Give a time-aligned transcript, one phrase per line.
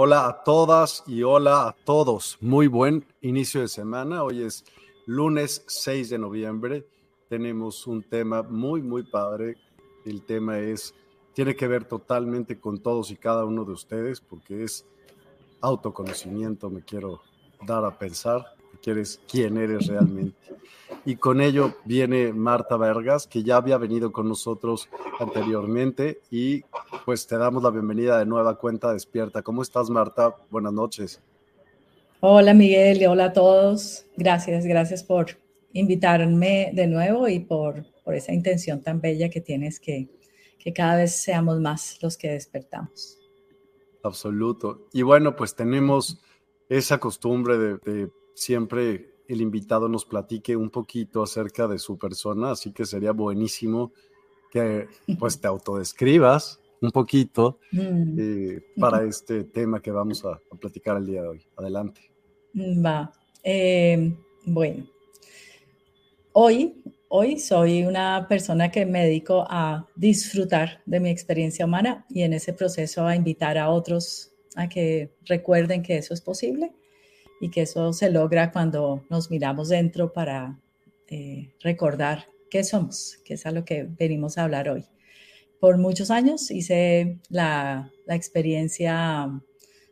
[0.00, 2.38] Hola a todas y hola a todos.
[2.40, 4.22] Muy buen inicio de semana.
[4.22, 4.64] Hoy es
[5.06, 6.86] lunes 6 de noviembre.
[7.28, 9.56] Tenemos un tema muy, muy padre.
[10.04, 10.94] El tema es,
[11.34, 14.86] tiene que ver totalmente con todos y cada uno de ustedes porque es
[15.62, 17.20] autoconocimiento, me quiero
[17.66, 18.54] dar a pensar,
[19.28, 20.38] quién eres realmente.
[21.04, 26.62] Y con ello viene Marta Vargas, que ya había venido con nosotros anteriormente y
[27.08, 29.40] pues te damos la bienvenida de nueva cuenta despierta.
[29.40, 30.36] ¿Cómo estás, Marta?
[30.50, 31.22] Buenas noches.
[32.20, 34.04] Hola, Miguel, y hola a todos.
[34.18, 35.28] Gracias, gracias por
[35.72, 40.06] invitarme de nuevo y por, por esa intención tan bella que tienes que,
[40.58, 43.18] que cada vez seamos más los que despertamos.
[44.02, 44.86] Absoluto.
[44.92, 46.20] Y bueno, pues tenemos
[46.68, 52.50] esa costumbre de, de siempre el invitado nos platique un poquito acerca de su persona,
[52.50, 53.92] así que sería buenísimo
[54.50, 58.18] que pues te autodescribas un poquito mm.
[58.18, 61.46] eh, para este tema que vamos a, platicar el día de hoy.
[61.56, 62.00] Adelante.
[62.52, 63.12] Mm, va.
[63.42, 64.12] Eh,
[64.44, 64.86] bueno,
[66.32, 72.22] hoy, hoy soy una persona que me dedico a disfrutar de mi experiencia humana y
[72.22, 76.72] en ese proceso a invitar a otros a que recuerden que eso es posible
[77.40, 80.58] y que eso se logra cuando nos miramos dentro para
[81.08, 84.84] eh, recordar qué somos, que es a lo que venimos a hablar hoy.
[85.60, 89.28] Por muchos años hice la, experiencia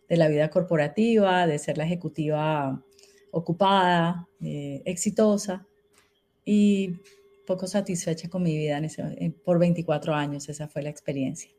[0.08, 2.82] de la vida corporativa, de ser la ejecutiva
[3.32, 5.66] ocupada, eh, exitosa
[6.44, 6.94] y
[7.46, 8.80] poco satisfecha con mi vida
[9.44, 11.50] por 24 años, esa fue la experiencia.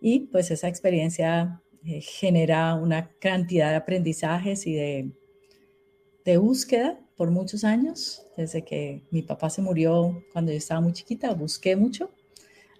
[0.00, 7.64] Y pues esa experiencia eh, genera una cantidad de aprendizajes y de búsqueda por muchos
[7.64, 8.26] años.
[8.36, 12.13] Desde que mi papá se murió cuando yo estaba muy chiquita, busqué mucho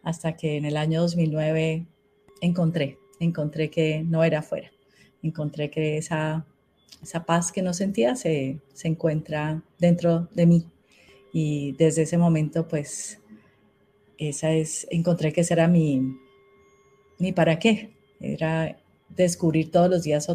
[0.04, 1.86] hasta que en el año 2009
[2.40, 4.70] encontré, encontré que no era afuera,
[5.22, 6.46] encontré que esa,
[7.02, 10.66] esa paz que no sentía se, se encuentra dentro de mí.
[11.32, 13.20] Y desde ese momento, pues,
[14.18, 16.16] esa es, encontré que ese era mi,
[17.18, 17.90] mi para qué,
[18.20, 18.76] era
[19.08, 20.28] descubrir todos los días